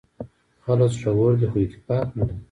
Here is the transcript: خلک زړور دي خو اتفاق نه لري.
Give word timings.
خلک 0.63 0.91
زړور 1.01 1.31
دي 1.39 1.47
خو 1.51 1.57
اتفاق 1.65 2.07
نه 2.17 2.23
لري. 2.27 2.37